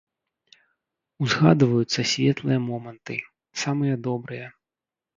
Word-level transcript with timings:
Узгадваюцца 1.25 2.07
светлыя 2.15 2.59
моманты, 2.69 3.15
самыя 3.67 3.95
добрыя. 4.09 4.47